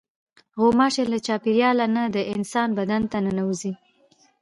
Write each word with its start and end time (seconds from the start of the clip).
غوماشې 0.59 1.03
له 1.11 1.17
چاپېریاله 1.25 1.85
نه 1.95 2.03
د 2.15 2.17
انسان 2.33 2.69
بدن 2.79 3.01
ته 3.11 3.17
ننوځي. 3.25 3.73